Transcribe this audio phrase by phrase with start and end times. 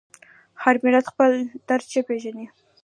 [0.63, 1.31] هر ملت خپل
[1.67, 2.47] درد ښه پېژني.